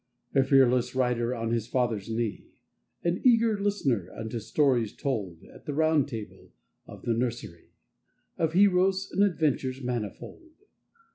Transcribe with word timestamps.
A 0.33 0.43
fearless 0.43 0.95
rider 0.95 1.35
on 1.35 1.51
his 1.51 1.67
father's 1.67 2.09
knee, 2.09 2.47
An 3.03 3.21
eager 3.23 3.59
listener 3.61 4.09
unto 4.17 4.39
stories 4.39 4.93
told 4.95 5.43
At 5.53 5.67
the 5.67 5.75
Round 5.75 6.07
Table 6.07 6.49
of 6.87 7.03
the 7.03 7.13
nursery, 7.13 7.69
Of 8.35 8.53
heroes 8.53 9.11
and 9.11 9.21
adventures 9.21 9.83
manifold. 9.83 10.53